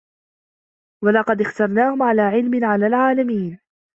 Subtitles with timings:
[1.03, 3.59] وَلَقَدِ اختَرناهُم عَلى عِلمٍ عَلَى العالَمينَ